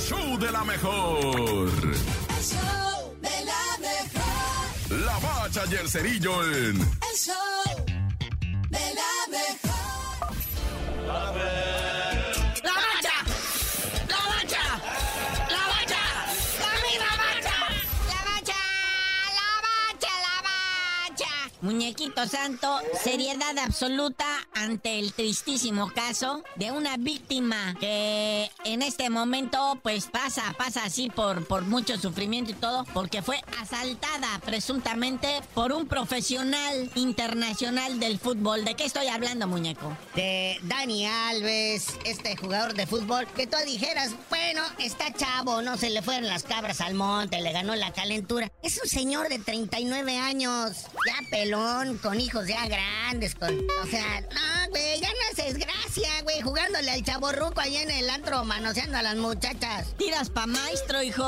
show 0.00 0.38
de 0.38 0.50
la 0.50 0.64
mejor. 0.64 1.68
El 1.68 2.44
show 2.44 3.14
de 3.20 3.44
la 3.44 3.78
mejor. 3.78 5.00
La 5.06 5.18
bacha 5.18 5.62
y 5.70 5.74
el 5.74 5.88
cerillo 5.88 6.42
en 6.44 6.76
El 6.80 7.16
show 7.16 7.36
de 8.70 8.94
la 8.98 9.12
mejor. 9.30 9.70
¡La 11.06 12.74
bacha! 12.76 13.16
¡La 14.08 14.20
bacha! 14.32 14.64
¡La 15.48 15.62
bacha! 15.72 16.02
¡La 16.60 16.72
misma 16.86 17.12
bacha! 17.22 17.56
La 18.08 18.18
bacha, 18.28 18.60
la 19.38 19.50
bacha, 19.66 20.12
la 20.26 20.36
bacha. 20.48 21.32
Muñequito 21.90 22.24
santo, 22.28 22.78
seriedad 23.02 23.58
absoluta 23.58 24.24
ante 24.54 25.00
el 25.00 25.12
tristísimo 25.12 25.90
caso 25.92 26.44
de 26.54 26.70
una 26.70 26.96
víctima 26.96 27.74
que 27.80 28.48
en 28.64 28.82
este 28.82 29.10
momento 29.10 29.76
pues 29.82 30.06
pasa, 30.06 30.54
pasa 30.56 30.84
así 30.84 31.10
por, 31.10 31.44
por 31.48 31.62
mucho 31.62 31.98
sufrimiento 31.98 32.52
y 32.52 32.54
todo, 32.54 32.84
porque 32.94 33.22
fue 33.22 33.40
asaltada 33.60 34.40
presuntamente 34.44 35.40
por 35.52 35.72
un 35.72 35.88
profesional 35.88 36.92
internacional 36.94 37.98
del 37.98 38.20
fútbol. 38.20 38.64
¿De 38.64 38.76
qué 38.76 38.84
estoy 38.84 39.08
hablando, 39.08 39.48
muñeco? 39.48 39.96
De 40.14 40.60
Dani 40.62 41.08
Alves, 41.08 41.88
este 42.04 42.36
jugador 42.36 42.74
de 42.74 42.86
fútbol, 42.86 43.26
que 43.34 43.48
tú 43.48 43.56
dijeras, 43.66 44.12
bueno, 44.28 44.62
está 44.78 45.12
chavo, 45.12 45.60
no 45.60 45.76
se 45.76 45.90
le 45.90 46.02
fueron 46.02 46.28
las 46.28 46.44
cabras 46.44 46.80
al 46.82 46.94
monte, 46.94 47.40
le 47.40 47.50
ganó 47.50 47.74
la 47.74 47.92
calentura. 47.92 48.52
Es 48.62 48.80
un 48.80 48.88
señor 48.88 49.28
de 49.28 49.40
39 49.40 50.18
años, 50.18 50.86
ya 51.04 51.28
pelón, 51.32 51.79
con 52.02 52.20
hijos 52.20 52.46
ya 52.46 52.66
grandes, 52.66 53.34
con... 53.34 53.54
O 53.82 53.86
sea, 53.86 54.20
no, 54.20 54.70
güey, 54.70 55.00
ya 55.00 55.08
no 55.08 55.18
es 55.30 55.36
desgracia, 55.36 56.10
güey, 56.22 56.42
jugándole 56.42 56.90
al 56.90 57.02
chaborruco 57.02 57.58
ahí 57.60 57.76
en 57.76 57.90
el 57.90 58.10
antro, 58.10 58.44
manoseando 58.44 58.98
a 58.98 59.02
las 59.02 59.16
muchachas. 59.16 59.86
Tiras 59.96 60.28
pa' 60.28 60.46
maestro, 60.46 61.02
hijo. 61.02 61.22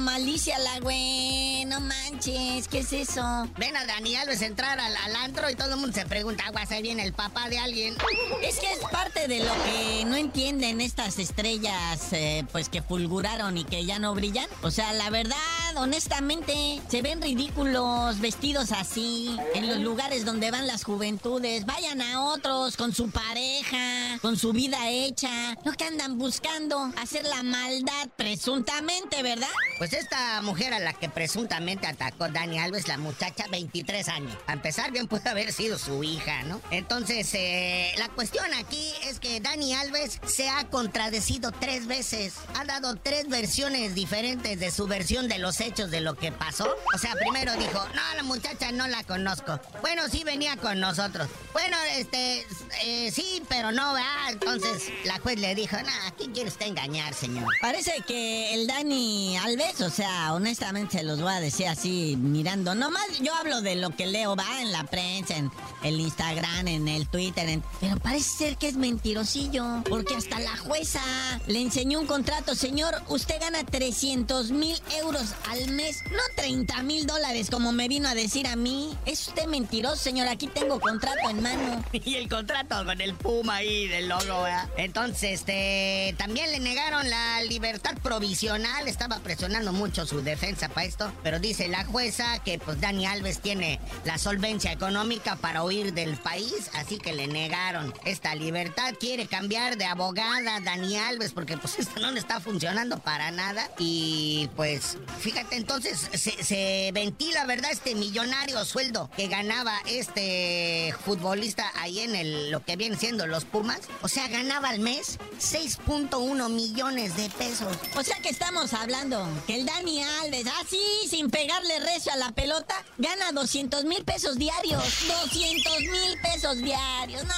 Malicia 0.00 0.58
la 0.60 0.78
güey. 0.80 1.64
No 1.64 1.80
manches, 1.80 2.68
¿qué 2.68 2.78
es 2.78 2.92
eso? 2.92 3.48
Ven 3.58 3.76
a 3.76 3.84
Dani 3.86 4.14
Alves 4.16 4.42
entrar 4.42 4.78
al, 4.78 4.96
al 4.96 5.16
antro 5.16 5.50
y 5.50 5.56
todo 5.56 5.74
el 5.74 5.80
mundo 5.80 5.94
se 5.94 6.06
pregunta, 6.06 6.44
aguas, 6.46 6.70
ahí 6.70 6.82
viene 6.82 7.02
el 7.02 7.12
papá 7.12 7.48
de 7.48 7.58
alguien. 7.58 7.96
Es 8.42 8.58
que 8.60 8.72
es 8.72 8.78
parte 8.90 9.26
de 9.26 9.40
lo 9.40 9.52
que 9.64 10.04
no 10.06 10.16
entienden 10.16 10.80
estas 10.80 11.18
estrellas, 11.18 12.12
eh, 12.12 12.44
pues 12.52 12.68
que 12.68 12.82
fulguraron 12.82 13.58
y 13.58 13.64
que 13.64 13.84
ya 13.84 13.98
no 13.98 14.14
brillan. 14.14 14.48
O 14.62 14.70
sea, 14.70 14.92
la 14.92 15.10
verdad, 15.10 15.36
honestamente, 15.76 16.80
se 16.88 17.02
ven 17.02 17.20
ridículos 17.20 18.18
vestidos 18.20 18.72
así 18.72 19.36
en 19.54 19.68
los 19.68 19.78
lugares 19.78 20.24
donde 20.24 20.50
van 20.50 20.66
las 20.66 20.84
juventudes. 20.84 21.66
Vayan 21.66 22.00
a 22.00 22.24
otros 22.24 22.76
con 22.76 22.94
su 22.94 23.10
pareja, 23.10 23.97
con 24.20 24.36
su 24.36 24.52
vida 24.52 24.88
hecha. 24.88 25.54
No 25.64 25.72
que 25.72 25.84
andan 25.84 26.18
buscando 26.18 26.92
hacer 27.00 27.24
la 27.24 27.42
maldad 27.42 28.08
presuntamente, 28.16 29.22
¿verdad? 29.22 29.48
Pues 29.78 29.92
esta 29.92 30.42
mujer 30.42 30.74
a 30.74 30.78
la 30.78 30.92
que 30.92 31.08
presuntamente 31.08 31.86
atacó 31.86 32.28
Dani 32.28 32.58
Alves, 32.58 32.88
la 32.88 32.98
muchacha, 32.98 33.44
23 33.50 34.08
años. 34.08 34.36
A 34.46 34.54
empezar, 34.54 34.90
bien 34.90 35.06
puede 35.06 35.28
haber 35.28 35.52
sido 35.52 35.78
su 35.78 36.02
hija, 36.02 36.42
¿no? 36.44 36.60
Entonces, 36.70 37.30
eh, 37.34 37.94
la 37.98 38.08
cuestión 38.08 38.52
aquí 38.54 38.92
es 39.04 39.20
que 39.20 39.40
Dani 39.40 39.74
Alves 39.74 40.20
se 40.26 40.48
ha 40.48 40.68
contradecido 40.68 41.52
tres 41.52 41.86
veces. 41.86 42.34
Ha 42.54 42.64
dado 42.64 42.96
tres 42.96 43.28
versiones 43.28 43.94
diferentes 43.94 44.58
de 44.58 44.70
su 44.70 44.86
versión 44.86 45.28
de 45.28 45.38
los 45.38 45.60
hechos 45.60 45.90
de 45.90 46.00
lo 46.00 46.14
que 46.14 46.32
pasó. 46.32 46.68
O 46.94 46.98
sea, 46.98 47.14
primero 47.14 47.52
dijo, 47.54 47.84
no, 47.94 48.16
la 48.16 48.22
muchacha 48.22 48.72
no 48.72 48.88
la 48.88 49.04
conozco. 49.04 49.60
Bueno, 49.80 50.08
sí 50.10 50.24
venía 50.24 50.56
con 50.56 50.80
nosotros. 50.80 51.28
Bueno, 51.52 51.76
este, 51.96 52.46
eh, 52.82 53.10
sí, 53.12 53.42
pero 53.48 53.72
no, 53.72 53.94
¿verdad? 53.94 54.07
Entonces, 54.30 54.90
la 55.04 55.18
juez 55.20 55.38
le 55.38 55.54
dijo, 55.54 55.76
no, 55.76 55.88
¿a 56.06 56.10
quién 56.16 56.32
quiere 56.32 56.48
usted 56.50 56.66
engañar, 56.66 57.14
señor? 57.14 57.46
Parece 57.60 57.92
que 58.06 58.54
el 58.54 58.66
Dani 58.66 59.36
Alves, 59.38 59.80
o 59.80 59.90
sea, 59.90 60.34
honestamente 60.34 60.98
se 60.98 61.04
los 61.04 61.20
voy 61.20 61.32
a 61.32 61.40
decir 61.40 61.66
así 61.66 62.16
mirando. 62.16 62.74
Nomás 62.74 63.18
yo 63.20 63.34
hablo 63.34 63.60
de 63.62 63.76
lo 63.76 63.90
que 63.90 64.06
leo, 64.06 64.36
va 64.36 64.60
en 64.60 64.70
la 64.72 64.84
prensa, 64.84 65.36
en 65.36 65.50
el 65.82 65.98
Instagram, 66.00 66.68
en 66.68 66.88
el 66.88 67.08
Twitter, 67.08 67.48
en- 67.48 67.62
pero 67.80 67.98
parece 67.98 68.28
ser 68.30 68.56
que 68.58 68.68
es 68.68 68.76
mentirosillo. 68.76 69.82
Porque 69.88 70.14
hasta 70.14 70.38
la 70.40 70.56
jueza 70.58 71.00
le 71.46 71.60
enseñó 71.60 72.00
un 72.00 72.06
contrato. 72.06 72.54
Señor, 72.54 72.94
usted 73.08 73.40
gana 73.40 73.64
300 73.64 74.50
mil 74.50 74.76
euros 74.98 75.34
al 75.48 75.68
mes, 75.70 76.02
no 76.10 76.18
30 76.36 76.82
mil 76.82 77.06
dólares 77.06 77.48
como 77.50 77.72
me 77.72 77.88
vino 77.88 78.08
a 78.08 78.14
decir 78.14 78.46
a 78.46 78.56
mí. 78.56 78.96
Es 79.06 79.28
usted 79.28 79.46
mentiroso, 79.46 79.96
señor. 79.96 80.28
Aquí 80.28 80.46
tengo 80.48 80.78
contrato 80.80 81.28
en 81.30 81.42
mano. 81.42 81.84
Y 81.92 82.14
el 82.14 82.28
contrato 82.28 82.84
con 82.84 83.00
el 83.00 83.14
Puma 83.14 83.56
ahí 83.56 83.86
logo, 84.02 84.42
¿verdad? 84.42 84.68
Entonces, 84.76 85.38
este, 85.38 86.14
también 86.18 86.50
le 86.50 86.60
negaron 86.60 87.08
la 87.08 87.42
libertad 87.42 87.94
provisional. 88.02 88.88
Estaba 88.88 89.18
presionando 89.20 89.72
mucho 89.72 90.06
su 90.06 90.22
defensa 90.22 90.68
para 90.68 90.86
esto. 90.86 91.12
Pero 91.22 91.38
dice 91.38 91.68
la 91.68 91.84
jueza 91.84 92.38
que 92.44 92.58
pues 92.58 92.80
Dani 92.80 93.06
Alves 93.06 93.40
tiene 93.40 93.80
la 94.04 94.18
solvencia 94.18 94.72
económica 94.72 95.36
para 95.36 95.62
huir 95.62 95.92
del 95.92 96.16
país. 96.16 96.70
Así 96.74 96.98
que 96.98 97.12
le 97.12 97.26
negaron 97.26 97.94
esta 98.04 98.34
libertad. 98.34 98.94
Quiere 98.98 99.26
cambiar 99.26 99.76
de 99.76 99.84
abogada 99.84 100.60
Dani 100.60 100.96
Alves 100.96 101.32
porque 101.32 101.56
pues 101.56 101.78
esto 101.78 102.00
no 102.00 102.10
le 102.10 102.20
está 102.20 102.40
funcionando 102.40 102.98
para 102.98 103.30
nada. 103.30 103.70
Y 103.78 104.50
pues, 104.56 104.98
fíjate, 105.20 105.56
entonces 105.56 106.08
se, 106.12 106.42
se 106.42 106.90
ventila, 106.92 107.44
¿verdad? 107.46 107.70
Este 107.70 107.94
millonario 107.94 108.64
sueldo 108.64 109.10
que 109.16 109.28
ganaba 109.28 109.74
este 109.86 110.94
futbolista 111.04 111.70
ahí 111.76 112.00
en 112.00 112.14
el, 112.14 112.50
lo 112.50 112.64
que 112.64 112.76
viene 112.76 112.96
siendo 112.96 113.26
los 113.26 113.44
Pumas. 113.44 113.77
O 114.02 114.08
sea, 114.08 114.28
ganaba 114.28 114.68
al 114.68 114.80
mes 114.80 115.18
6.1 115.40 116.48
millones 116.50 117.16
de 117.16 117.28
pesos. 117.30 117.76
O 117.96 118.02
sea 118.02 118.16
que 118.20 118.28
estamos 118.28 118.72
hablando 118.72 119.26
que 119.46 119.56
el 119.56 119.66
Dani 119.66 120.02
Alves, 120.22 120.46
así 120.60 120.80
sin 121.08 121.30
pegarle 121.30 121.78
recio 121.80 122.12
a 122.12 122.16
la 122.16 122.32
pelota, 122.32 122.74
gana 122.98 123.32
200 123.32 123.84
mil 123.84 124.04
pesos 124.04 124.36
diarios. 124.36 124.82
200 125.08 125.80
mil 125.80 126.20
pesos 126.22 126.58
diarios. 126.58 127.24
No. 127.24 127.34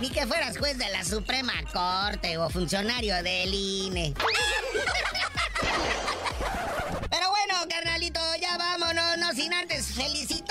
Ni 0.00 0.10
que 0.10 0.26
fueras 0.26 0.58
juez 0.58 0.76
de 0.76 0.88
la 0.90 1.04
Suprema 1.04 1.52
Corte 1.72 2.36
o 2.38 2.50
funcionario 2.50 3.14
del 3.22 3.54
INE. 3.54 4.14
Pero 7.10 7.30
bueno, 7.30 7.54
carnalito, 7.68 8.20
ya 8.40 8.58
vámonos, 8.58 9.18
no 9.18 9.32
sin 9.32 9.52
antes 9.54 9.86
felicitar 9.86 10.43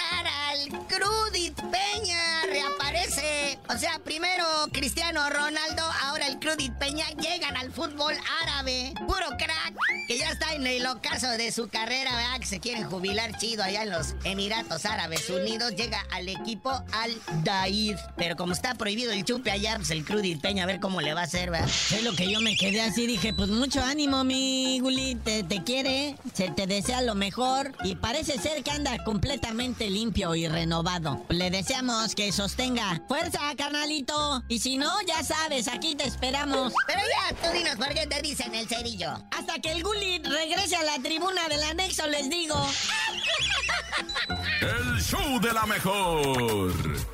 O 3.74 3.78
sea, 3.78 3.98
primero 4.04 4.46
Cristiano 4.72 5.28
Ronaldo, 5.32 5.82
ahora 6.04 6.28
el 6.28 6.38
Crudit 6.38 6.78
Peña 6.78 7.06
llegan 7.20 7.58
al 7.58 7.72
fútbol 7.72 8.14
árabe. 8.44 8.94
Puro 9.08 9.30
crack, 9.40 9.74
que 10.14 10.20
ya 10.20 10.30
está 10.30 10.54
en 10.54 10.68
el 10.68 10.86
ocaso 10.86 11.28
de 11.32 11.52
su 11.52 11.70
carrera, 11.70 12.16
¿verdad? 12.16 12.40
Que 12.40 12.46
se 12.46 12.60
quieren 12.60 12.88
jubilar 12.88 13.36
chido 13.40 13.64
allá 13.64 13.82
en 13.82 13.90
los 13.90 14.14
Emiratos 14.24 14.86
Árabes 14.86 15.28
Unidos. 15.30 15.74
Llega 15.76 16.06
al 16.12 16.30
equipo 16.30 16.70
Al 16.92 17.20
Dair. 17.44 17.98
Pero 18.16 18.36
como 18.36 18.54
está 18.54 18.76
prohibido 18.76 19.12
el 19.12 19.26
chupe 19.26 19.50
allá, 19.50 19.76
pues 19.78 19.90
el 19.90 20.06
Crudit 20.06 20.40
Peña 20.40 20.64
a 20.64 20.66
ver 20.68 20.80
cómo 20.80 21.02
le 21.02 21.16
va 21.16 21.22
a 21.22 21.24
hacer, 21.24 21.50
¿verdad? 21.50 21.68
Es 21.68 22.04
lo 22.04 22.14
que 22.14 22.32
yo 22.32 22.42
me 22.42 22.56
quedé 22.56 22.82
así, 22.82 23.08
dije, 23.08 23.34
pues 23.34 23.50
mucho 23.50 23.82
ánimo, 23.82 24.24
mi 24.24 24.80
Guli, 24.82 25.16
te, 25.16 25.44
te 25.44 25.64
quiere, 25.64 26.16
se 26.34 26.50
te 26.52 26.68
desea 26.68 27.02
lo 27.02 27.16
mejor 27.16 27.74
y 27.84 27.96
parece 27.96 28.38
ser 28.38 28.64
que 28.64 28.70
anda 28.70 29.04
completamente 29.04 29.90
limpio 29.90 30.36
y 30.36 30.48
renovado. 30.48 31.26
Le 31.30 31.50
deseamos 31.50 32.14
que 32.14 32.32
sostenga 32.32 33.02
fuerza, 33.08 33.40
carnalito, 33.58 34.44
y 34.48 34.60
si 34.60 34.78
no, 34.78 34.92
ya 35.08 35.24
sabes, 35.24 35.68
aquí 35.68 35.96
te 35.96 36.06
esperamos. 36.06 36.74
Pero 36.86 37.00
ya, 37.00 37.36
tú 37.36 37.58
dinos 37.58 37.76
por 37.78 37.90
qué 37.96 38.06
te 38.06 38.22
dicen 38.22 38.54
el 38.54 38.68
cerillo. 38.68 39.14
Hasta 39.32 39.60
que 39.60 39.72
el 39.72 39.82
Guli 39.84 40.03
regrese 40.24 40.76
a 40.76 40.84
la 40.84 41.00
tribuna 41.00 41.48
del 41.48 41.64
anexo, 41.64 42.08
les 42.08 42.30
digo. 42.30 42.56
el 44.62 45.02
show 45.02 45.40
de 45.40 45.54
la 45.54 45.66
mejor. 45.66 47.13